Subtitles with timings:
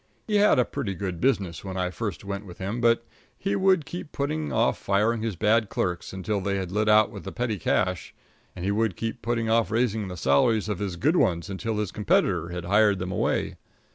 [0.25, 3.05] He had a pretty good business when I first went with him, but
[3.37, 7.23] he would keep putting off firing his bad clerks until they had lit out with
[7.23, 8.11] the petty cash;
[8.55, 11.91] and he would keep putting off raising the salaries of his good ones until his
[11.91, 13.57] competitor had hired them away.